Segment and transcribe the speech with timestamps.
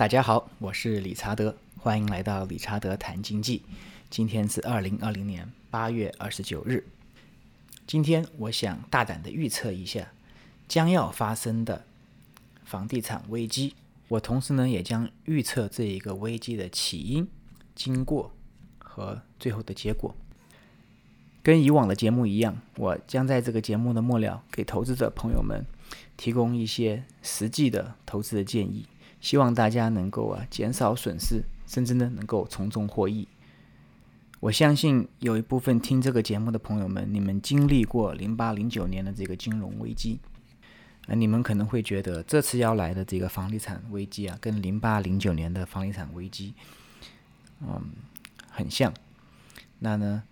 [0.00, 3.60] 大家好，我是理查德，欢迎来到理查德谈经济。
[4.08, 6.82] 今天是二零二零年八月二十九日。
[7.86, 10.10] 今天我想大胆的预测一下
[10.66, 11.84] 将要发生的
[12.64, 13.74] 房地产危机。
[14.08, 17.28] 我同时呢，也将预测这一个危机的起因、
[17.74, 18.32] 经过
[18.78, 20.16] 和最后的结果。
[21.42, 25.62] 跟以往的节目一样，我将在这个节目的末了给投资者朋友们
[26.16, 28.86] 提供一些实际的投资的建议，
[29.20, 33.28] 希望大家能够啊减少损失，甚至呢能够从中获益。
[34.40, 40.18] 我相信有一部分听这个节目的朋友们，你们经历过零八零九年的这个金融危机，
[41.06, 46.54] 那，你们可能会觉得这次要来的这个房地产危机啊，跟零八零九年的房地产危机，
[47.60, 47.90] 嗯，
[48.50, 48.92] 很像。
[49.78, 50.22] 那呢？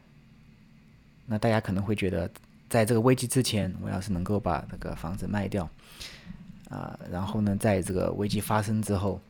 [1.31, 2.31] 那大家可能会觉得，
[2.71, 5.69] 在这个危机之前，我要是能够把那个房子卖掉，
[6.69, 9.21] 啊，然后呢，在这个危机发生之后，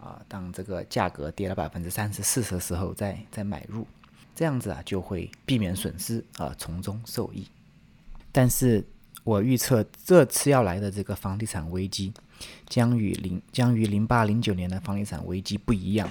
[0.00, 3.86] 啊，当这个价格跌了百分之三十四十的时候，再再买入，
[4.34, 7.46] 这样子啊，就会避免损失啊，从中受益。
[8.32, 8.84] 但是
[9.24, 12.12] 我预测这次要来的这个房地产危机，
[12.66, 16.08] 将与零将与零八零九年的房地产危机不一样，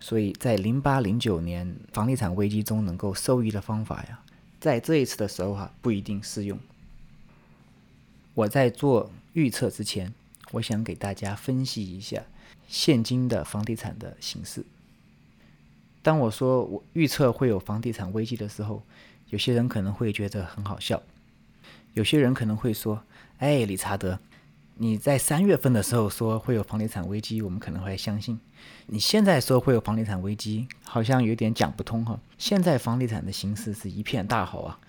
[0.00, 4.20] 所以在零八零九年房地产危机中能够受益的方法呀。
[4.58, 6.58] 在这一次的时候哈，不一定适用。
[8.32, 10.12] 我在做预测之前，
[10.52, 12.22] 我想给大家分析一下
[12.68, 14.64] 现今的房地产的形势。
[16.02, 18.82] 当我说我预测会有房地产危机的时候，
[19.28, 21.02] 有些人可能会觉得很好笑，
[21.94, 23.02] 有些人可能会说
[23.38, 24.18] ：“哎，理查德。”
[24.82, 28.40] 你在三月份的时候说会有房地产危机，我们可能会相信。
[28.86, 32.18] 你现在说会有房地产危机，好像有点讲不通哈。
[32.38, 34.80] 现在房地产的形势是一片大好啊，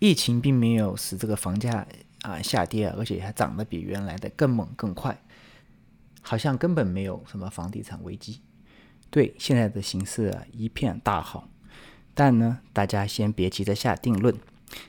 [0.00, 1.86] 疫情并没有使这个房价
[2.26, 5.22] 啊下跌，而且还涨得比原来的更猛更快，
[6.20, 8.40] 好像根本没有什么房地产危机。
[9.10, 11.48] 对，现在的形势一片大好。
[12.12, 14.34] 但呢，大家先别急着下定论，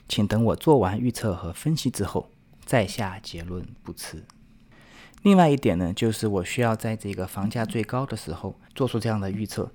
[0.08, 2.30] 请等我做完预测和分析之后
[2.64, 4.24] 再下结论不迟。
[5.22, 9.70] 另外一点呢，就是我需要在这个房价最高的时候做出这样的预测，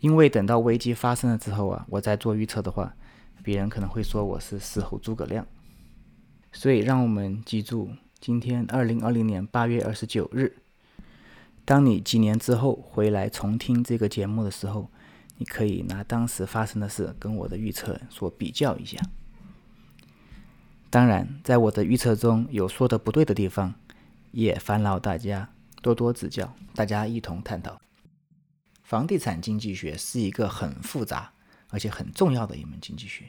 [0.00, 2.94] 因为等到危机发生了之后啊，我再做预测的话，
[3.42, 5.44] 别人可能会说我是事后诸葛亮。
[6.52, 10.56] 所以让我们记住，今天二零二零年八月二十九日，
[11.64, 14.90] 当你几年之后回来重听这个节目的时候，
[15.36, 18.98] 你可以拿当时发生的事跟我的预测所比较一下。
[20.90, 23.74] 当然，在我的预测中有说的不对的地方。
[24.30, 25.48] 也烦劳大家
[25.80, 27.80] 多多指教，大家一同探讨。
[28.82, 31.32] 房地产经济学是一个很复杂
[31.70, 33.24] 而且很重要的一门经济学，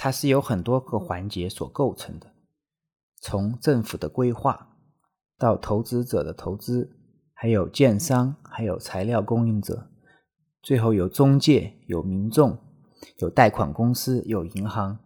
[0.00, 2.32] 它是由很多个环节所构成的，
[3.20, 4.76] 从政府的规划
[5.36, 6.96] 到投资者的投资，
[7.34, 9.90] 还有建商，还有材料供应者，
[10.62, 12.56] 最后有中介、有民众、
[13.18, 15.00] 有贷款公司、有银行。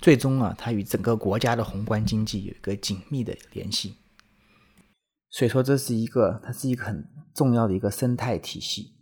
[0.00, 3.96] 最终啊，它与整个国家的宏观经济有一个紧密的联系。
[5.30, 8.94] 所以说，这是一个，它是一个很重要的一个生态体系。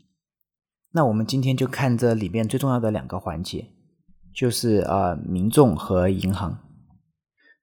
[0.92, 3.70] 那我们今天就看这里面最重要的两个环节，
[4.38, 6.60] 就是啊，民众和银行。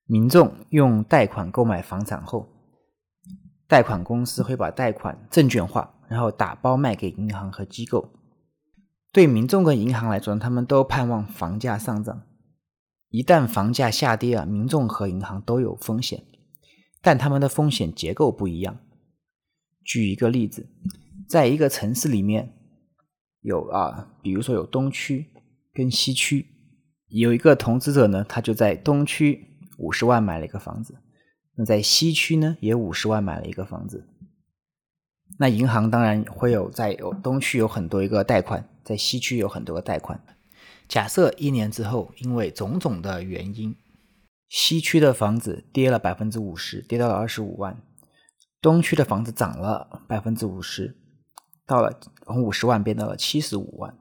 [0.05, 2.49] 民众用贷款购买房产后，
[3.65, 8.11] 贷款公司会把贷款证券化，然后打包卖给银行和机构。
[9.13, 12.23] 对民众跟银行来说，他们都盼望房价上涨。
[13.07, 16.25] 一旦房价下跌啊，民众和银行都有风险，
[17.01, 18.79] 但他们的风险结构不一样。
[19.85, 20.67] 举一个例子，
[21.29, 22.53] 在一个城市里面，
[23.39, 25.31] 有啊，比如说有东区
[25.73, 26.51] 跟西区，
[27.07, 30.95] 有一个投资者呢，他就在东区五十万买了一个房子，
[31.55, 34.07] 那在西区呢也五十万买了一个房子。
[35.39, 40.23] 那银行当然会有在有东区有很多一个贷款，在西区有很多个贷款。
[40.87, 43.75] 假设一年之后，因为种种的原因，
[44.49, 47.75] 西区的房子跌了百分之五十，跌到了二十五万；
[48.61, 50.95] 东区的房子涨了百分之五十，
[51.65, 53.97] 到了从五十万变到了七十五万。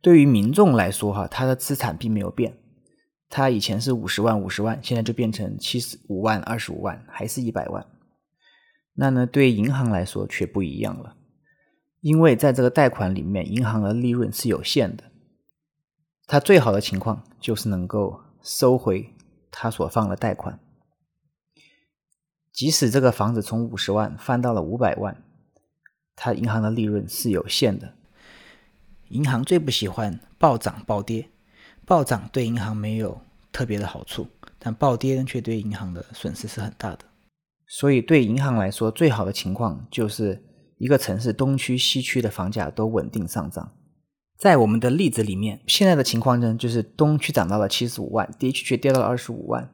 [0.00, 2.56] 对于民众来说，哈，他的资产并没有变，
[3.28, 7.84] 他以前是五十万五十万，现在就变成七十五万二十五万，还是一百万。
[8.94, 11.16] 那呢，对银行来说却不一样了，
[12.00, 15.04] 因为在这个贷款里面，银行的利润是有限的。
[16.26, 19.14] 他最好的情况就是能够收回
[19.50, 20.60] 他所放的贷款，
[22.52, 25.24] 即使这个房子从五十万翻到了五百万，
[26.14, 27.97] 他银行的利润是有限的。
[29.10, 31.28] 银行最不喜欢暴涨暴跌，
[31.86, 33.20] 暴涨对银行没有
[33.50, 34.26] 特别的好处，
[34.58, 37.00] 但暴跌却对银行的损失是很大的。
[37.66, 40.42] 所以对银行来说，最好的情况就是
[40.78, 43.72] 一个城市东区、西区的房价都稳定上涨。
[44.38, 49.68] 在我们的例子里面，现在的情况呢，就是东区涨到了七十五万，低区却跌到了二十五万。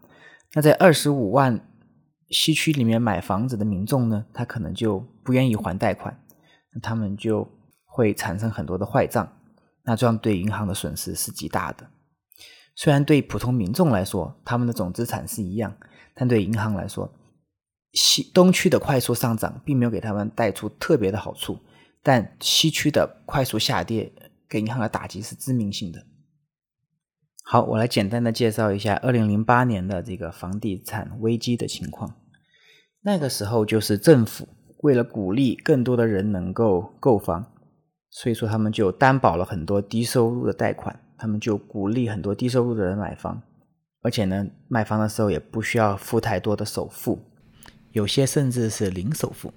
[0.55, 1.61] 那在二十五万
[2.31, 6.19] 西区里面买房子的民众呢，他可能就不愿意还贷款，
[6.73, 7.47] 那他们就
[7.95, 9.33] 会产生很多的坏账。
[9.85, 11.87] 那这样对银行的损失是极大的。
[12.75, 15.77] 虽然对普通民众来说，他们的总资产是一样，
[16.13, 17.09] 但对银行来说，
[17.93, 21.61] 西东区的快速上涨并没有给他们带出特别的好处，
[22.03, 24.13] 但西区的快速下跌
[24.49, 26.05] 给银行的打击是致命性的。
[27.45, 32.17] 好，我来简单的介绍一下二零零八年的这个房地产危机的情况。
[33.03, 34.49] 那个时候就是政府
[34.79, 37.53] 为了鼓励更多的人能够购房，
[38.17, 41.01] 所以说他们就担保了很多低收入的贷款。
[41.17, 43.41] 他们就鼓励很多低收入的人买房，
[44.03, 47.19] 而且呢，卖房的时候也不需要付太多的首付，
[47.93, 49.53] 有些甚至是零首付。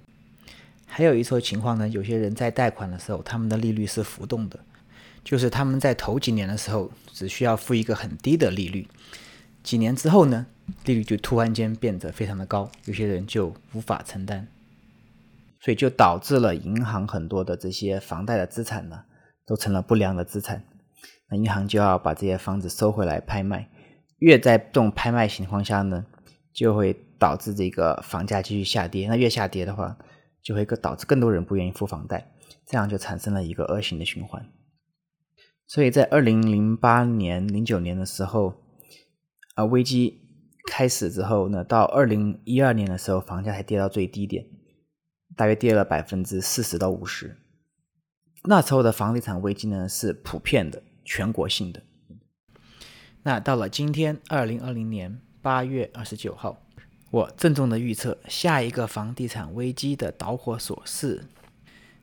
[0.86, 4.58] 还有一种情况呢，有些人在贷款的时候，他们的利率是浮动的，
[5.22, 8.88] 就是他们在头几年的时候只需要付一个很低的利率，
[9.62, 10.46] 几年之后呢，
[10.86, 14.46] 利率就突然间变得非常的高，有些人就无法承担，
[15.60, 19.04] 所以就导致了银行很多的这些房贷的资产呢，
[19.46, 20.64] 都成了不良的资产。
[21.30, 23.68] 那银行就要把这些房子收回来拍卖，
[24.18, 26.06] 越在这种拍卖情况下呢，
[26.52, 29.08] 就会导致这个房价继续下跌。
[29.08, 29.98] 那越下跌的话，
[30.42, 32.30] 就会更导致更多人不愿意付房贷，
[32.64, 34.50] 这样就产生了一个恶性的循环。
[35.66, 38.54] 所以在二零零八年、零九年的时候，
[39.54, 40.22] 啊，危机
[40.70, 44.46] 开始之后呢，到二零一二年的时候，房价才跌到最低点，
[45.38, 47.38] 大约跌了百分之四十到五十。
[48.42, 50.82] 那时候的房地产危机呢，是普遍的。
[51.10, 51.82] 全国性的。
[53.22, 56.60] 那到了今天，二零二零年八月二十九号，
[57.10, 61.24] 我郑重的预测，下一个房地产危机的导火索是，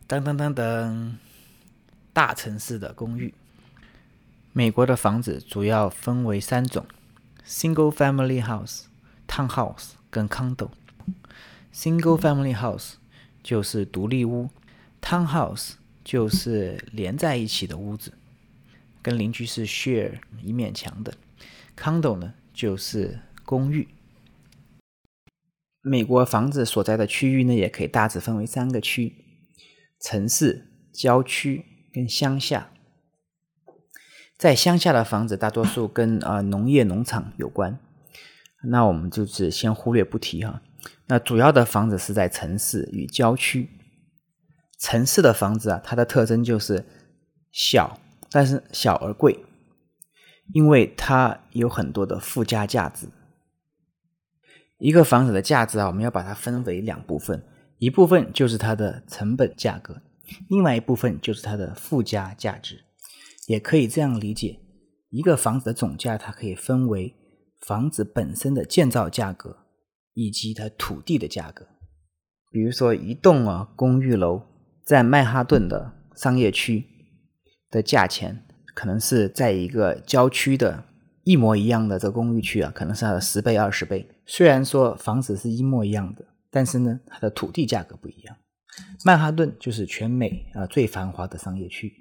[0.07, 1.11] 噔噔噔噔，
[2.13, 3.31] 大城市的公寓。
[4.53, 6.87] 美国的房子主要分为三种
[7.45, 8.85] ：single family house、
[9.27, 10.71] townhouse 跟 condo。
[11.71, 12.93] single family house
[13.45, 14.49] 就是独立屋
[14.99, 18.11] ，townhouse 就是连在一起的屋子。
[19.03, 21.13] 跟邻居是 share 一面墙的
[21.77, 23.87] ，condo 呢就是公寓。
[25.81, 29.13] 美国房子所在的区域呢，也可以大致分为三个区：
[30.01, 32.71] 城市、郊区跟乡下。
[34.39, 37.77] 在乡下的房子，大多数跟啊农业农场有关，
[38.63, 40.63] 那我们就是先忽略不提哈。
[41.07, 43.69] 那主要的房子是在城市与郊区。
[44.77, 46.85] 城市的房子啊，它的特征就是
[47.51, 47.99] 小。
[48.31, 49.45] 但是小而贵，
[50.53, 53.07] 因为它有很多的附加价值。
[54.77, 57.45] 一个房子的价值啊，我们要把它分为两部分，
[57.77, 60.01] 一部分就是它的成本价格，
[60.49, 62.83] 另外一部分就是它的附加价值。
[63.47, 64.59] 也可以这样理解，
[65.09, 67.15] 一个房子的总价，它可以分为
[67.61, 69.64] 房子本身的建造价格
[70.15, 71.67] 以及它土地的价格。
[72.49, 74.41] 比如说，一栋啊公寓楼
[74.83, 76.85] 在曼哈顿的商业区。
[77.71, 80.85] 的价钱可能是在一个郊区的
[81.23, 84.07] 一模一样的这公寓区啊，可能是它的十倍、二十倍。
[84.25, 88.37] 虽然说房子是一模一样的，但是呢，它的土地价格不一样。
[89.03, 91.91] 曼哈顿就是全美啊最繁华的商业区，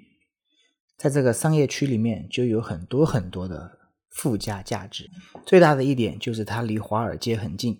[0.97, 3.69] 在这个商业区里面就有很多很多的
[4.11, 5.09] 附加价值。
[5.45, 7.77] 最大的一点就是它离华尔街很近，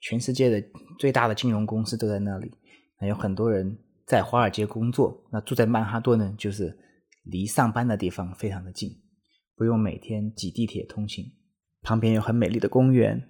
[0.00, 2.52] 全世界的最大的金融公司都在那里。
[3.00, 6.78] 那有很多人在华尔街工作，那住在曼哈顿呢，就是。
[7.30, 8.90] 离上班的地方非常的近，
[9.54, 11.26] 不用每天挤地铁通勤。
[11.82, 13.22] 旁边有很美丽的公园，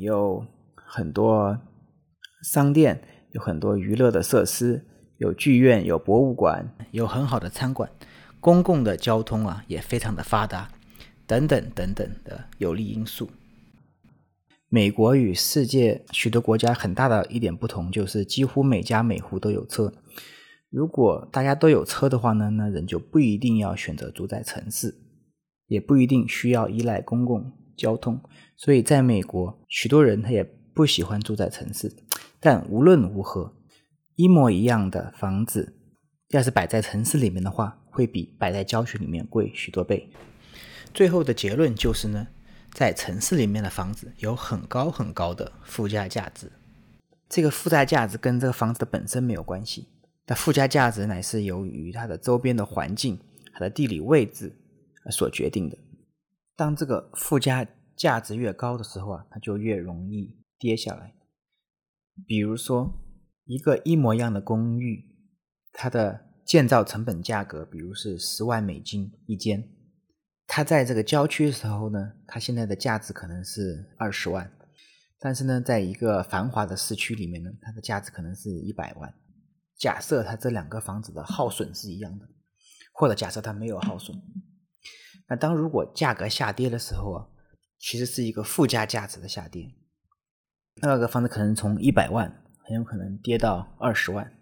[0.00, 1.58] 有很多
[2.44, 4.86] 商店，有很多娱乐的设施，
[5.16, 7.90] 有剧院，有博物馆，有很好的餐馆。
[8.38, 10.70] 公共的交通啊也非常的发达，
[11.26, 13.28] 等等等等的有利因素。
[14.68, 19.92] 美国与世界许多国家很大的一点不同就是，几乎每家每户都有车。
[20.70, 24.94] 如果大家都有车的话呢，那人就不一定要选择住在城市，
[25.68, 28.20] 也不一定需要依赖公共交通。
[28.56, 30.42] 所以，在美国，许多人他也
[30.74, 31.94] 不喜欢住在城市。
[32.40, 33.54] 但无论如何，
[34.16, 35.74] 一模一样的房子，
[36.30, 40.10] 要是摆在城市里面的话，会比摆在郊区里面贵许多倍。
[40.92, 42.26] 最后的结论就是呢，
[42.76, 46.52] 在城市里面的房子有很高很高的附加价值。
[47.26, 49.88] 这个附加价值跟这个房子的本身没有关系。
[50.26, 53.18] 它附加价值乃是由于它的周边的环境、
[53.54, 54.54] 它的地理位置
[55.10, 55.78] 所决定的。
[56.54, 57.66] 当这个附加
[57.96, 61.14] 价值越高的时候啊，它就越容易跌下来。
[62.26, 62.92] 比如说，
[63.46, 65.02] 一个一模一样的公寓，
[65.72, 69.66] 它的建造成本价格，比如是十万美金一间，
[70.46, 74.50] 它在这个郊区的时候呢，它现在的价值可能是二十万，
[75.18, 79.12] 但是呢，在一个繁华的市区里面呢，它的价值可能是一百万。
[79.76, 82.26] 假设它这两个房子的耗损是一样的，
[82.92, 84.16] 或者假设它没有耗损，
[85.28, 87.26] 那当如果价格下跌的时候啊，
[87.78, 89.74] 其实是一个附加价值的下跌。
[90.76, 94.32] 那个房子可能从一百万很有可能跌到二十万，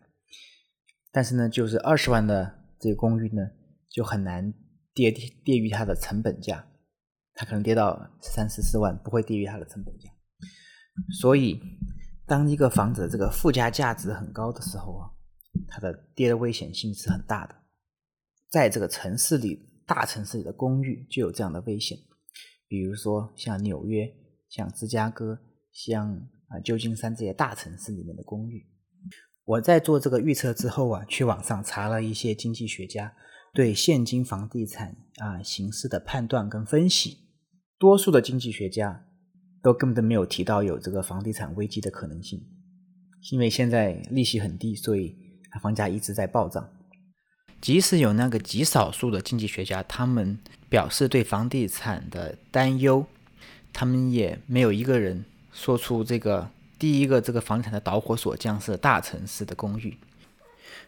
[1.10, 3.50] 但是呢，就是二十万的这个公寓呢，
[3.88, 4.52] 就很难
[4.94, 6.66] 跌跌于它的成本价，
[7.34, 10.08] 它可能跌到三四四万，不会低于它的成本价。
[11.20, 11.60] 所以，
[12.26, 15.10] 当一个房子这个附加价值很高的时候啊，
[15.68, 17.54] 它的跌的危险性是很大的。
[18.48, 21.98] 在这个城市里，大城市里的公寓就有这样的危险，
[22.68, 24.10] 比如说像纽约、
[24.48, 25.40] 像芝加哥。
[25.76, 26.14] 像
[26.46, 28.64] 啊旧金山这些大城市里面的公寓，
[29.42, 33.12] 我在做这个预测之后啊，去网上查了一些经济学家
[33.54, 37.18] 对现今房地产啊形势的判断跟分析，
[37.78, 39.06] 多数的经济学家
[39.62, 42.44] 都根本都没有提到有这个房地产危机的可能性，
[43.30, 45.16] 因为现在利息很低，所以
[45.62, 46.68] 房价一直在暴涨。
[47.60, 50.36] 即使有那个极少数的经济学家，他们
[50.68, 53.06] 表示对房地产的担忧，
[53.72, 55.24] 他们也没有一个人。
[55.52, 59.96] 说出这个第一个这个房产的导火索将是大城市的公寓。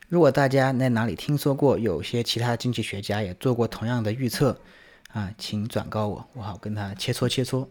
[0.08, 4.56] 如果大家在哪里听说过有些其他经济学家也做过同样的预测
[5.10, 7.66] 啊，请转告我，我好跟他切磋切磋。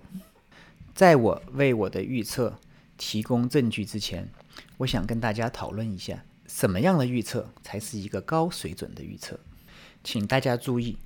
[0.93, 2.59] 在我为我的预测
[2.97, 4.27] 提供证据之前，
[4.77, 9.39] 我想跟大家讨论一下，什么样的预测才是一个高水准的预测？
[10.03, 10.97] 请大家注意，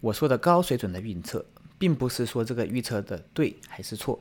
[0.00, 1.46] 我说的高水准的预测，
[1.78, 4.20] 并不是说这个预测的对还是错。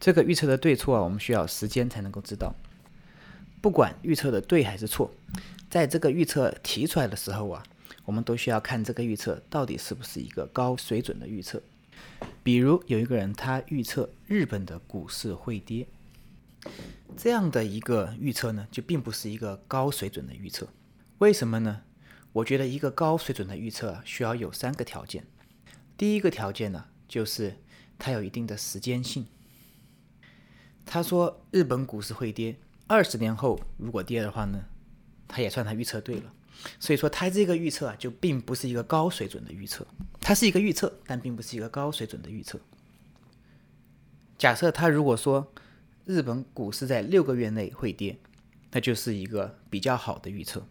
[0.00, 2.52] 这个预测的对错啊，我们需要时间才能够知道。
[3.66, 5.10] 不管预测的对还是错，
[5.68, 7.64] 在这个预测提出来的时候啊，
[8.04, 11.60] 我们都需要看这个预测到底是不是一个高水准的预测。
[12.44, 15.88] 比如有一个人他预测日本的股市会跌，
[17.16, 20.68] 这样的一个预测呢，就并不是一个高水准的预测。
[21.18, 21.82] 为什么呢？
[22.34, 25.26] 我觉得一个高水准的预测需要有三个条件。
[25.96, 27.56] 第一个条件呢，就是
[27.98, 29.26] 它有一定的时间性。
[30.84, 32.56] 他说日本股市会跌，
[32.86, 34.64] 二十年后如果跌的话呢，
[35.26, 36.32] 他也算他预测对了。
[36.80, 39.86] 所以说他这个预测啊，就并不是一个高水准的预测，
[40.20, 42.58] 它是一个预测，但并不是一个高水准的预测。
[44.38, 45.52] 假设他如果说
[46.06, 48.16] 日本股市在六个月内会跌，
[48.70, 50.66] 那就是一个比较好的预测。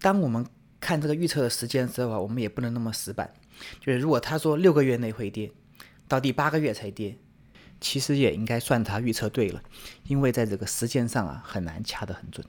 [0.00, 0.44] 当我们
[0.80, 3.32] 看这个预测的时间的时候啊，我们也不能那么死板，
[3.80, 5.50] 就是如果他说六个月内会跌，
[6.06, 7.16] 到第八个月才跌。
[7.84, 9.62] 其实也应该算他预测对了，
[10.06, 12.44] 因为在这个时间上啊很难掐得很准。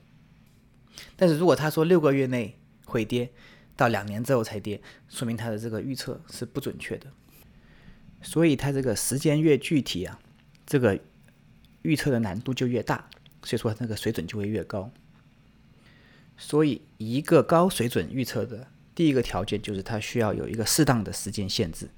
[1.18, 3.30] 但是如果他说六个月内会跌，
[3.76, 7.12] 到两年之后才跌，说明他的这个预测是不准确的。
[8.22, 10.18] 所以他这个时间越具体啊，
[10.66, 10.98] 这个
[11.82, 13.10] 预测的难度就越大，
[13.44, 14.90] 所以说那个水准就会越高。
[16.38, 21.90] 所以一个高水准预测的第一个条件就是它需要有一个适当的时间限制。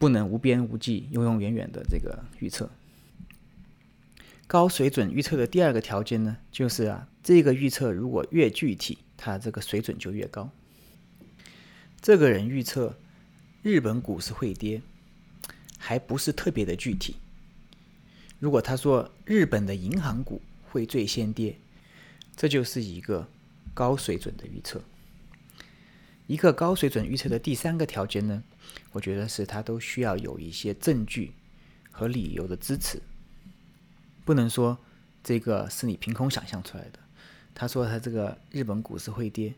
[0.00, 2.70] 不能无边无际、永永远远的这个预测。
[4.46, 10.50] 高水准预测的第二个条件呢，就是啊，这个预测如果越具体，它这个水准就越高。
[12.00, 12.96] 这个人预测
[13.62, 14.80] 日本股市会跌，
[15.76, 17.16] 还不是特别的具体。
[18.38, 20.40] 如果他说日本的银行股
[20.70, 21.58] 会最先跌，
[22.34, 23.28] 这就是一个
[23.74, 24.82] 高水准的预测。
[26.30, 28.44] 一个高水准预测的第三个条件呢，
[28.92, 31.32] 我觉得是它都需要有一些证据
[31.90, 33.02] 和理由的支持，
[34.24, 34.78] 不能说
[35.24, 37.00] 这个是你凭空想象出来的。
[37.52, 39.52] 他说他这个日本股市会跌，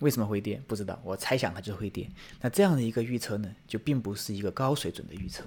[0.00, 0.60] 为什么会跌？
[0.66, 2.10] 不知道，我猜想它就会跌。
[2.40, 5.44] 那这样的一个预测呢，就并不是一个高水准的预测。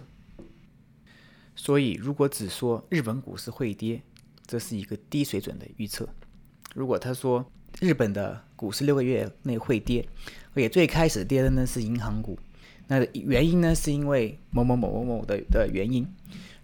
[1.54, 4.02] 所以，如果只说日本股市会跌，
[4.48, 6.08] 这是一个低水准的预测。
[6.74, 10.08] 如果他说，日本的股市六个月内会跌，
[10.54, 12.38] 而且最开始跌的呢是银行股，
[12.88, 16.08] 那原因呢是因为某某某某某的的原因。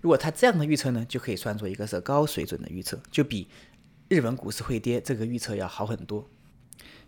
[0.01, 3.47] 如果他这样的预测呢，就可以算作一个是高水准的预测，就比
[4.07, 6.29] 日本股市会跌这个预测要好很多。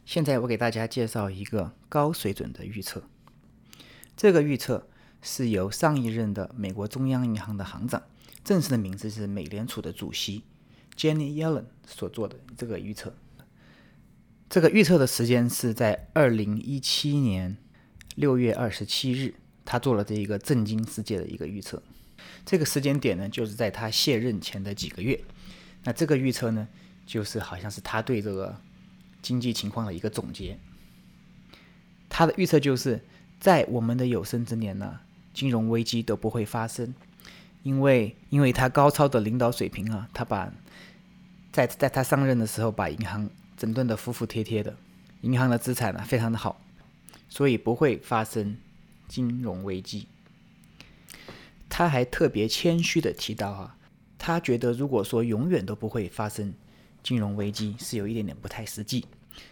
[0.05, 3.03] 现在我给大家介绍一个高水准的预测，
[4.15, 4.87] 这个预测
[5.21, 8.01] 是由上一任的美国中央银行的行长，
[8.43, 10.43] 正式的名字是美联储的主席
[10.95, 13.13] Jenny Yellen 所做的这个预测。
[14.49, 17.57] 这个预测的时间是在二零一七年
[18.15, 19.33] 六月二十七日，
[19.65, 21.81] 他做了这一个震惊世界的一个预测。
[22.45, 25.19] 这个时间点呢，就是在他卸任前的几个月。
[25.83, 26.67] 那这个预测呢，
[27.05, 28.55] 就是好像是他对这个
[29.21, 30.57] 经济情况的一个总结。
[32.07, 33.01] 他的预测就是
[33.39, 35.01] 在我们的有生之年呢，
[35.33, 36.95] 金融危机都不会发生，
[37.63, 40.51] 因为因为他高超的领导水平啊，他把
[41.51, 44.77] 在在他上任的时候把银行整顿的服服帖帖的，
[45.21, 46.61] 银行的资产呢非常的好，
[47.27, 48.57] 所以不会发生
[49.07, 50.07] 金融危机。
[51.67, 53.73] 他还特别谦虚的提到啊。
[54.19, 56.53] 他觉得，如果说永远都不会发生
[57.03, 59.05] 金融危机，是有一点点不太实际。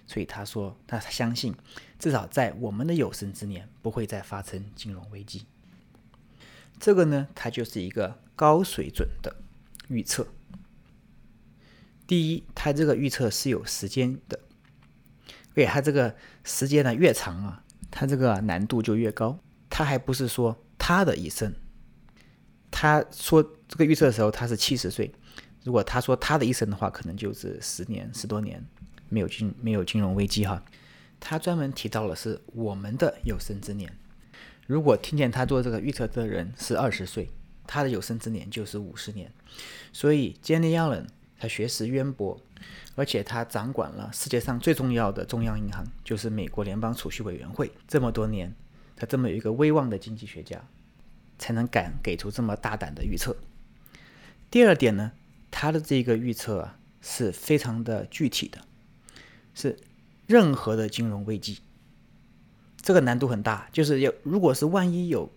[0.07, 1.53] 所以他说，他相信，
[1.99, 5.45] 至少在我们的有生之年，不会再发生金融危机。
[6.79, 9.33] 这个呢，它就是一个高水准的
[9.87, 10.27] 预测。
[12.07, 14.39] 第一，它这个预测是有时间的，
[15.51, 19.39] 而且它这个时间呢越长啊，它这个难度就越高。
[19.69, 21.53] 它还不是说他的一生。
[22.71, 25.11] 他说这个预测的时候，他是七十岁。
[25.63, 28.63] 如果他说他的一生的话，可能就是十年、十多年
[29.09, 30.63] 没有金没有金融危机哈。
[31.19, 33.91] 他专门提到了是我们的有生之年。
[34.67, 37.29] 如果听见他做这个预测的人是二十岁，
[37.65, 39.31] 他的有生之年就是五十年。
[39.91, 41.07] 所以 Jenny Yellen
[41.45, 42.41] 他学识渊博，
[42.95, 47.71] 而且他掌管了世界上最重要的中央银行，就是美国联邦储蓄委员会。
[47.87, 48.55] 这么多年，
[48.95, 50.61] 他这么有一个威望的经济学家。
[51.37, 53.35] 才能敢给出这么大胆的预测。
[54.49, 55.11] 第二点呢，
[55.51, 58.61] 他的这个预测啊是非常的具体的，
[59.53, 59.77] 是
[60.25, 61.59] 任何的金融危机，
[62.81, 63.67] 这个难度很大。
[63.73, 65.29] 就是要如果是万一有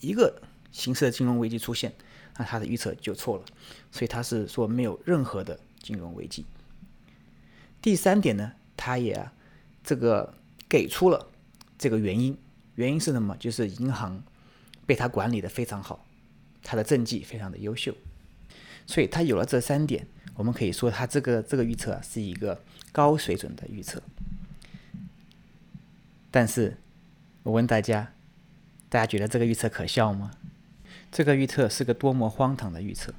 [0.00, 0.40] 一个
[0.72, 1.92] 形式的金融危机出现，
[2.38, 3.44] 那他的预测就错了。
[3.90, 6.44] 所以他是说没有任何的金融危机。
[7.82, 9.28] 第三点呢，他也
[9.82, 10.34] 这个
[10.68, 11.28] 给出了
[11.78, 12.38] 这个原因，
[12.74, 13.36] 原因是什么？
[13.38, 14.22] 就是银行。
[14.86, 16.06] 被他管理的非常好，
[16.62, 17.92] 他的政绩非常的优秀，
[18.86, 22.62] 所以他有了这三点，我们可以说他这个这个预测是一个
[22.92, 24.00] 高水准的预测。
[26.30, 26.76] 但是，
[27.42, 28.12] 我问大家，
[28.88, 30.30] 大家觉得这个预测可笑吗？
[31.16, 33.10] 这个预测是个多么荒唐的预测！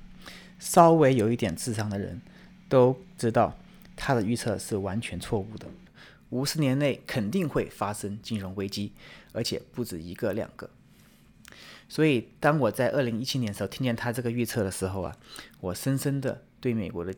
[0.60, 2.22] 稍微有一点智商的人
[2.70, 3.58] 都知道，
[3.96, 5.66] 他的预测是完全错误的。
[6.30, 8.92] 五十年内肯定会发生金融危机，
[9.34, 10.70] 而且不止一个两个。
[11.90, 15.18] 所以，当我在二零一七年的时候听见他这个预测的时候啊，
[15.60, 17.12] 我深深的对美国的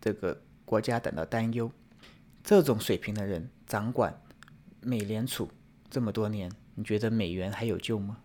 [0.00, 1.70] 这个国家感到担忧。
[2.42, 4.18] 这种水平的人掌管
[4.80, 5.50] 美联储
[5.90, 8.16] 这么多年，你觉得美元还有救吗？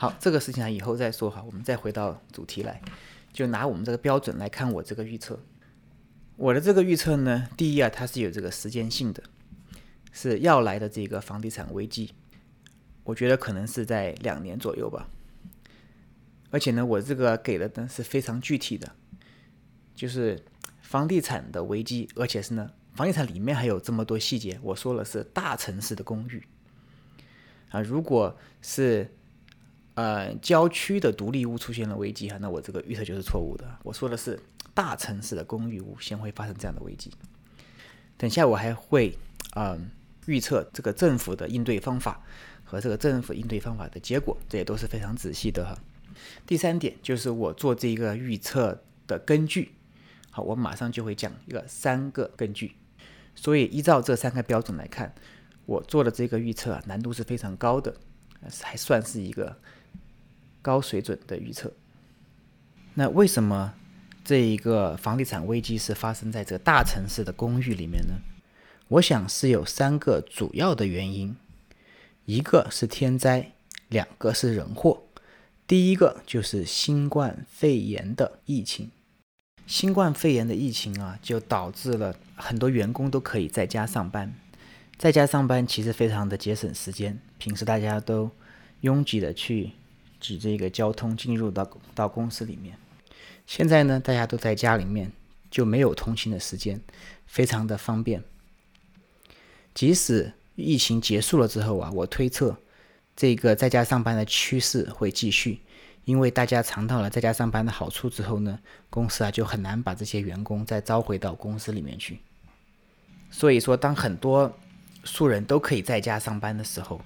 [0.00, 1.42] 好，这个事情啊以后再说哈。
[1.44, 2.80] 我们再回到主题来，
[3.34, 5.38] 就拿我们这个标准来看我这个预测。
[6.36, 9.22] 我的这个预测呢，第一啊，它是有这个时间性的，
[10.10, 12.14] 是要来的这个房地产危机。
[13.04, 15.06] 我觉得可能是在两年左右吧，
[16.50, 18.90] 而且呢，我这个给的呢是非常具体的，
[19.94, 20.42] 就是
[20.80, 24.58] 房地产的危机，而且是呢，房地产里面还有这么多细节。
[24.62, 26.42] 我说了是大城市的公寓
[27.68, 29.14] 啊，如果是
[30.00, 33.64] 呃郊区的独立屋出现了危机哈，那我这个预测就是错误的。
[33.82, 34.38] 我说的是
[34.72, 37.10] 大城市的公寓屋先会发生这样的危机。
[38.16, 39.16] 等下我还会
[39.56, 39.90] 嗯
[40.26, 42.22] 预测这个政府的应对方法。
[42.70, 45.76] 和这个政府应对方法的结果，这也都是非常仔细的哈。
[46.46, 49.72] 第三点就是我做这个预测的根据，
[50.30, 52.76] 好，我马上就会讲一个三个根据。
[53.34, 55.12] 所以依照这三个标准来看，
[55.66, 57.92] 我做的这个预测啊，难度是非常高的，
[58.62, 59.58] 还算是一个
[60.62, 61.72] 高水准的预测。
[62.94, 63.74] 那为什么
[64.24, 68.14] 这一个房地产危机是发生在这个大城市的公寓里面呢？
[68.88, 71.36] 我想是有三个主要的原因。
[72.26, 73.52] 一个是天灾，
[73.88, 75.04] 两个是人祸。
[75.66, 78.90] 第一个就是新冠肺炎的疫情。
[79.66, 84.34] 新冠肺炎的疫情啊，就导致了很多员工都可以在家上班。
[84.96, 87.18] 在家上班其实非常的节省时间。
[87.38, 88.30] 平时大家都
[88.80, 89.70] 拥挤的去
[90.20, 92.76] 挤这个交通进入到到公司里面，
[93.46, 95.10] 现在呢，大家都在家里面
[95.50, 96.80] 就没有通勤的时间，
[97.26, 98.22] 非常的方便。
[99.74, 102.56] 即使疫情结束了之后啊，我推测
[103.16, 105.60] 这个在家上班的趋势会继续，
[106.04, 108.58] 因为大家尝到了在家上班的好处之后呢，
[108.90, 112.20] 公司啊就很难把这些员工再招回到公司里面去。
[113.30, 114.52] 所以说，当很多
[115.04, 117.00] 素人都可以在家上班的时候，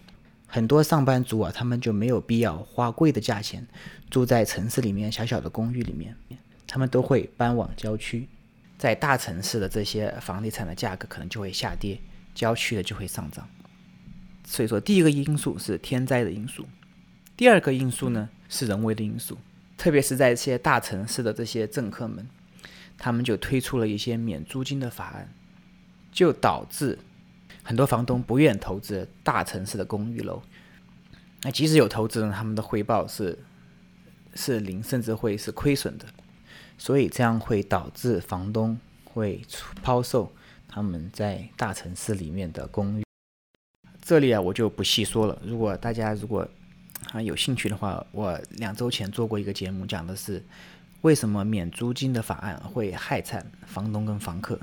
[0.54, 3.66] 很多上班族啊，他们就没有必要花贵的价钱
[4.08, 6.16] 住在城市里面小小的公寓里面，
[6.64, 8.28] 他们都会搬往郊区，
[8.78, 11.98] 在大城市的这些房地产的价格可能就会下跌。
[12.36, 13.48] 郊区的就会上涨，
[14.44, 16.64] 所以说第一个因素是天灾的因素，
[17.36, 19.36] 第二个因素呢是人为的因素。
[19.76, 22.28] 特别是在一些大城市的这些政客们，
[22.96, 25.28] 他们就推出了一些免租金的法案，
[26.12, 26.96] 就导致
[27.64, 30.40] 很多房东不愿投资大城市的公寓楼。
[31.42, 33.36] 那即使有投资呢，他们的回报是
[34.34, 36.06] 是零，甚至会是亏损的。
[36.76, 39.40] 所以这样会导致房东会
[39.82, 40.32] 抛售
[40.68, 43.04] 他们在大城市里面的公寓。
[44.02, 45.40] 这里啊，我就不细说了。
[45.44, 46.46] 如果大家如果
[47.12, 50.42] 啊有兴趣的话，我两周前做过一个节目，讲的是
[51.02, 54.58] 为什么免租金的法案会害惨房东跟房客。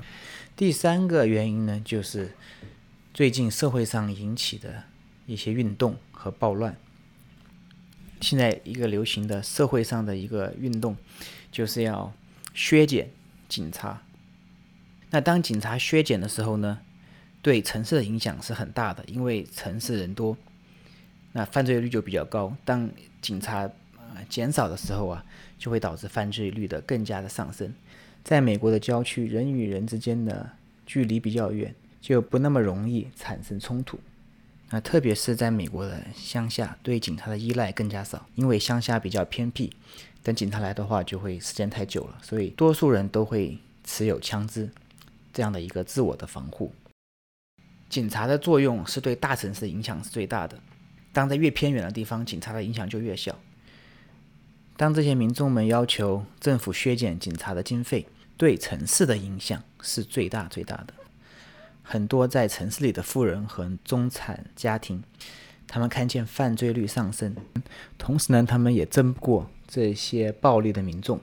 [0.54, 2.30] 第三个原因呢，就是
[3.14, 4.84] 最近社会上引起的
[5.26, 6.76] 一些运动和暴乱。
[8.20, 10.96] 现在一个流行的社会上的一个运动。
[11.52, 12.10] 就是要
[12.54, 13.10] 削减
[13.46, 14.02] 警察。
[15.10, 16.80] 那当警察削减的时候呢，
[17.42, 20.34] 对城市的影响是很大的，因为城市人多，
[21.32, 22.56] 那犯罪率就比较高。
[22.64, 23.70] 当警察
[24.30, 25.22] 减少的时候啊，
[25.58, 27.74] 就会导致犯罪率的更加的上升。
[28.24, 30.52] 在美国的郊区，人与人之间的
[30.86, 33.98] 距离比较远，就不那么容易产生冲突。
[34.68, 39.72] 那特别是在美国的乡下，对警察的依赖更加少，因为乡下比较偏僻。
[40.22, 44.70] 等警察来的话，就会时间太久了，所以多数人都会持有枪支，
[45.32, 46.72] 这样的一个自我的防护。
[47.88, 50.58] 警察的作用是对大城市影响是最大的，
[51.12, 53.38] 当在越偏远的地方，警察的影响就越小。
[54.76, 58.06] 当这些民众们要求政府削减警察的经费，
[58.38, 60.94] 对城市的影响是最大最大的。
[61.82, 65.02] 很多在城市里的富人和中产家庭，
[65.66, 67.34] 他们看见犯罪率上升，
[67.98, 69.50] 同时呢，他们也争不过。
[69.66, 71.18] 这些暴力的民众，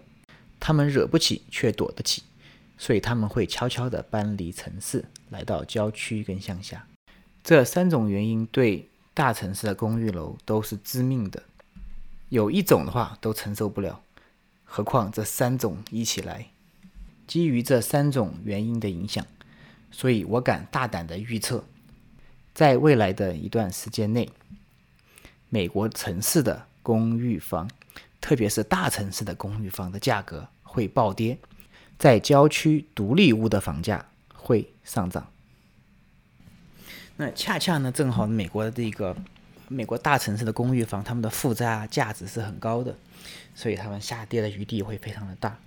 [0.60, 2.24] 他们惹不起却躲得起，
[2.80, 6.88] 所以他们会悄悄地搬离城市，来到郊区跟乡下。
[7.44, 11.44] 这三种原因对大城市的公寓楼都是致命的，
[12.30, 14.02] 有一种的话都承受不了，
[14.66, 16.48] 何况这三种一起来。
[17.28, 19.24] 基于这三种原因的影响，
[19.92, 21.64] 所以我敢大胆的预测，
[22.54, 24.30] 在未来的一段时间内，
[25.50, 27.70] 美国城市的公寓房。
[28.22, 31.38] 特别是大城市的公寓房的价格会暴跌，
[31.98, 35.32] 在郊区独立屋的房价会上涨。
[37.16, 39.16] 那恰恰呢，正好美国的这个
[39.70, 42.94] 美国大城市的公寓房，他们的负债价值是很高的，
[43.56, 45.58] 所以他们下跌的余地会非常的大。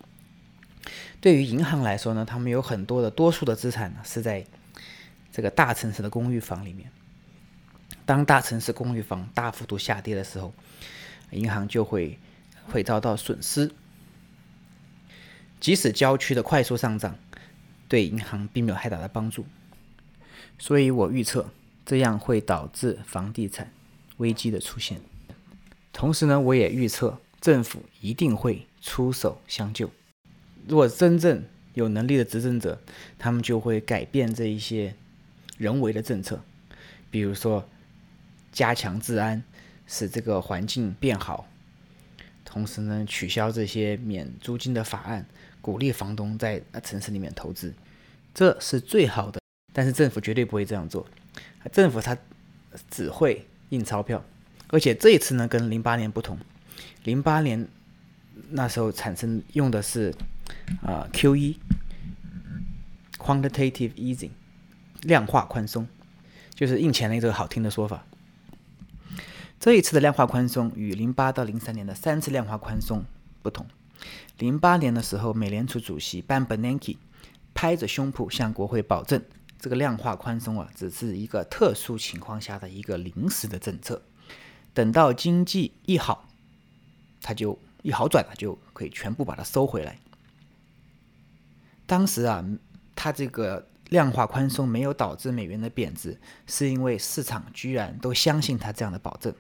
[1.21, 4.45] 对于银行来说呢，他们有很多的多数的资产呢是在
[5.33, 6.91] 这个大城市的公寓房里面。
[8.05, 10.53] 当大城市公寓房大幅度下跌的时候，
[11.31, 12.19] 银行就会。
[12.69, 13.73] 会遭到损失。
[15.59, 17.19] 即使郊区的快速上涨，
[17.89, 19.45] 对银行并没有太大的帮助。
[20.61, 21.51] 所以我预测，
[21.85, 23.73] 这样会导致房地产
[24.19, 25.01] 危机的出现。
[25.93, 29.91] 同时呢，我也预测政府一定会出手相救。
[30.69, 31.43] 如果真正
[31.75, 32.81] 有能力的执政者，
[33.19, 34.95] 他们就会改变这一些
[35.59, 36.41] 人为的政策，
[37.11, 37.69] 比如说
[38.53, 39.43] 加强治安，
[39.87, 41.49] 使这个环境变好。
[42.45, 45.27] 同时呢，取消这些免租金的法案，
[45.63, 47.73] 鼓励房东在城市里面投资，
[48.35, 49.41] 这是最好的。
[49.73, 51.07] 但是政府绝对不会这样做，
[51.73, 52.15] 政府它
[52.91, 54.23] 只会印钞票，
[54.69, 56.39] 而且这一次呢，跟零八年不同，
[57.05, 57.67] 零八年
[58.51, 60.15] 那时候产生用的是
[60.83, 64.31] 啊 QE，quantitative easing，
[65.03, 65.89] 量化宽松，
[66.55, 68.05] 就是印钱的这个好听的说法。
[69.61, 73.05] 这一次的量化宽松与零八到零三年的三次量化宽松
[73.43, 73.67] 不同。
[74.39, 76.97] 零八年的时候，美联储主席 Ben Bernanke
[77.55, 79.23] 拍着胸脯向国会保证，
[79.61, 84.03] 这个量化宽松啊，只是一个特殊情况下的一个临时的政策，
[84.75, 86.29] 等到经济一好，
[87.21, 89.97] 它就一好转了，就可以全部把它收回来。
[91.87, 92.45] 当时啊，
[92.95, 99.35] 它这个量化宽松没有导致美元的贬值，是因为市场居然都相信他这样的保证。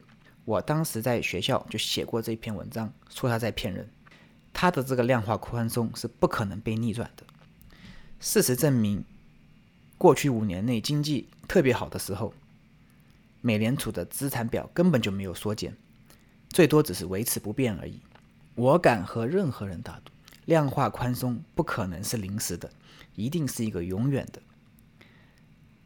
[0.44, 3.88] 我当时在学校就写过这篇文章，说他在骗人，
[4.52, 7.24] 他的这个量化宽松是不可能被逆转的。
[8.18, 9.04] 事实证明，
[9.96, 12.34] 过去五年内经济特别好的时候，
[13.40, 15.76] 美联储的资产表根本就没有缩减，
[16.48, 18.00] 最多只是维持不变而已。
[18.54, 20.12] 我敢和任何人打赌，
[20.44, 22.70] 量化宽松不可能是临时的，
[23.14, 24.40] 一定是一个永远的。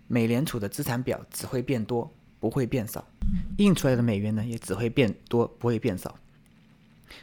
[0.06, 2.12] 美联储的资产表只会变多。
[2.38, 3.08] 不会变少，
[3.56, 6.16] 印出来的美元呢也只会变多，不会变少。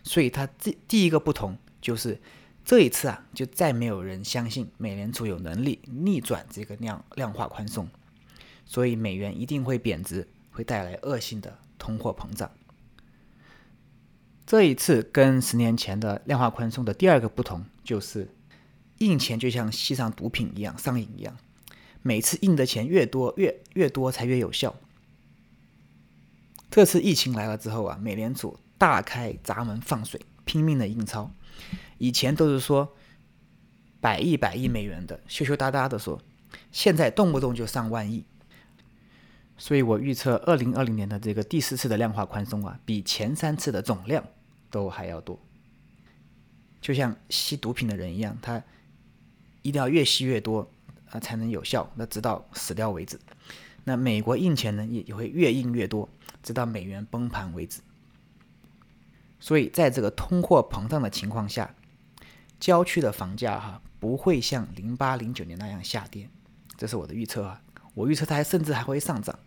[0.02, 2.20] 所以它这第一个不同就是
[2.66, 7.88] 这一次啊，就再没有人相信美联储有能力逆转这个量量化宽松，
[8.66, 12.50] 所以美元一定会贬值，会带来恶性的通货膨胀。
[14.46, 18.28] 这一次跟十年前的量化宽松的第二个不同，就是
[18.98, 21.38] 印钱就像吸上毒品一样上瘾一样，
[22.02, 24.76] 每次印的钱越多，越越多才越有效。
[26.70, 31.32] 这次疫情来了之后啊，美联储大开闸门放水，拼命的印钞。
[31.98, 32.96] 以前都是说
[34.02, 36.20] 百亿百亿美元的，羞羞答答的说，
[36.72, 38.26] 现在动不动就上万亿。
[39.58, 44.24] 所以我预测二零二零年的这个第四次的量化宽松啊，比前三次的总量
[44.70, 45.40] 都还要多。
[46.82, 48.62] 就像吸毒品的人一样，他
[49.62, 50.70] 一定要越吸越多
[51.12, 53.20] 啊，才能有效，那直到死掉为止。
[53.86, 56.10] 那美国印钱呢，也也会越印越多，
[56.42, 57.80] 直到美元崩盘为止。
[59.40, 61.74] 所以在这个通货膨胀的情况下，
[62.60, 66.30] 郊区的房价哈不会像零八零九年那样下跌，
[66.76, 67.62] 这是我的预测啊。
[67.94, 69.38] 我预测它甚至还会上涨。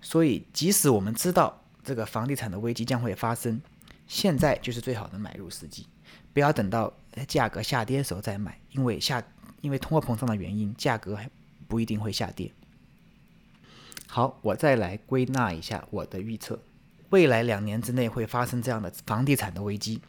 [0.00, 3.60] 所以，即使我们知道这个房地产的危机将会发生，
[4.06, 5.86] 现在就是最好的买入时机。
[6.32, 6.92] 不要等到
[7.28, 9.22] 价格下跌的时候再买，因为下
[9.60, 11.28] 因为通货膨胀的原因，价格还
[11.68, 12.50] 不一定会下跌。
[14.06, 16.58] 好，我再来归纳一下我的预测：
[17.10, 20.00] 未来两年之内会发生这样的房地产的危机。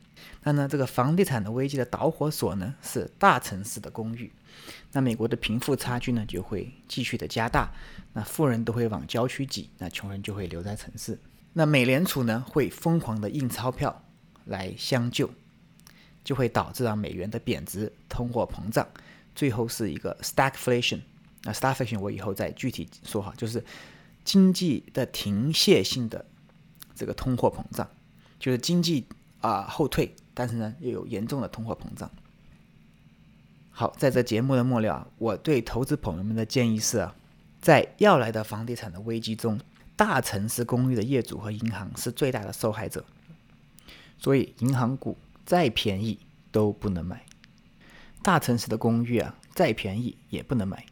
[0.44, 4.32] 那呢，这个房地产的危机的导火索呢是大城市的公寓。
[4.94, 7.72] 那美国的贫富差距呢就会继续的加大，
[8.14, 11.18] 那富人都会往郊区挤，那穷人就会留在城市。
[11.54, 14.04] 那美联储呢会疯狂的印钞票
[14.46, 15.30] 来相救，
[16.24, 18.88] 就会导致啊美元的贬值、通货膨胀，
[19.34, 21.00] 最后是一个 stagflation。
[21.44, 23.64] 那 stagflation 我以后再具体说哈，就是
[24.24, 26.26] 经济的停歇性的
[26.94, 27.90] 这个通货膨胀，
[28.40, 29.06] 就是经济
[29.40, 32.12] 啊后退，但是呢又有严重的通货膨胀。
[33.74, 37.16] 好，在这节目的末了，我对投资朋友们的建议是啊，
[37.62, 39.60] 在要来的房地产的危机中，
[39.96, 43.06] 大城市公寓的业主和银行是最大的受害者，
[44.18, 46.20] 所以银行股再便宜
[46.52, 47.26] 都不能买，
[48.22, 50.86] 大城市的公寓啊再便宜也不能买。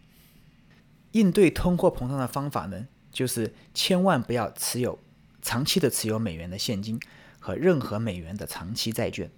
[1.11, 4.97] 应对通货膨胀的方法呢，就是千万不要持有
[5.41, 6.99] 长期的持有美元的现金
[7.39, 9.29] 和任何美元的长期债券。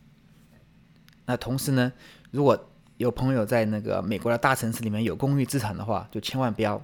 [1.25, 1.93] 那同时呢，
[2.29, 2.70] 如果
[3.01, 6.79] 有朋友在那个美国的大城市里面有公寓资产的话，就千万不要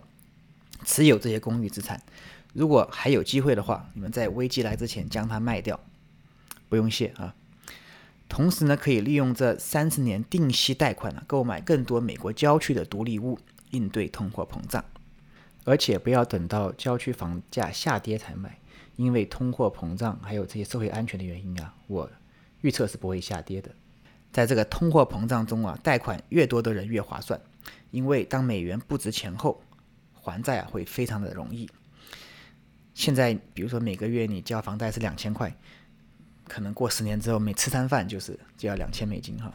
[0.83, 2.01] 持有这些公寓资产。
[2.53, 5.79] 如果还有机会的话，你们在危机来之前将它卖掉，
[6.69, 7.35] 不用谢啊。
[8.27, 13.37] 同时呢，可以利用这三十年定息贷款呢，购买更多美国郊区的独立屋，
[13.69, 14.83] 应对通货膨胀。
[15.65, 18.57] 而且不要等到郊区房价下跌才买，
[18.95, 22.09] 因为通货膨胀还有这些社会安全的原因啊，我
[22.61, 23.69] 预测是不会下跌的。
[24.37, 27.41] 在这个通货膨胀中啊，贷款越多的人越划算，
[27.89, 29.59] 因为当美元不值钱后，
[30.13, 31.67] 还债啊会非常的容易。
[32.93, 35.57] 现在比如说每个月你交房贷是两千块，
[36.47, 39.51] 可能过十年之后每吃餐饭就是就要两千美金哈。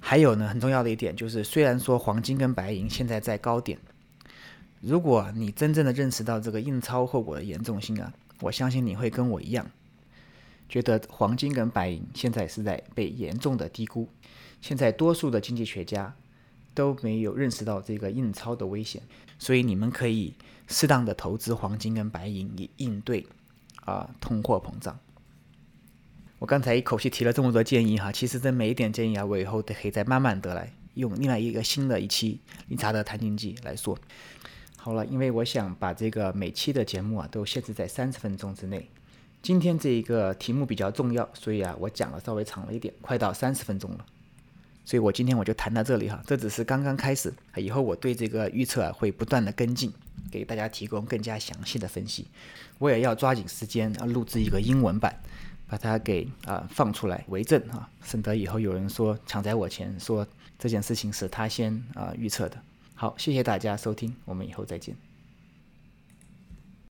[0.00, 3.78] 还有呢，很重要的一点就是，虽然说黄金跟白银现在在高点，
[4.80, 9.70] 如果你真正的认识到这个印钞后果的严重性啊，我相信你会跟我一样。
[10.70, 14.08] 觉得黄金跟白银现在是在被严重的低估，
[14.60, 16.14] 现在多数的经济学家
[16.72, 19.02] 都没有认识到这个印钞的危险，
[19.36, 20.32] 所以你们可以
[20.68, 23.26] 适当的投资黄金跟白银以应对
[23.84, 24.96] 啊通货膨胀。
[26.38, 33.98] 我刚才一口气提了这么多建议哈，其实这每一点建议啊，我以后都可以再慢慢的来用另外一个新的一期理查德谈经济来说。
[34.76, 38.88] 好了，因为我想把这个每期的节目啊都限制在三十分钟之内。
[39.42, 44.04] 今天这一个题目比较重要，所以啊，我讲的稍微长了一点，快到三十分钟了。
[44.84, 49.92] 所以我今天我就谈到这里哈，这只是刚刚开始，以后我对这个预测啊会不断的跟进，
[50.30, 52.26] 给大家提供更加详细的分析。
[52.78, 55.14] 我也要抓紧时间啊录制一个英文版，
[55.66, 60.26] 把它给啊放出来为证啊，省得以后有人说抢在我前，说
[60.58, 62.60] 这件事情是他先啊预测的。
[62.94, 65.09] 好，谢谢大家收听，我们以后再见。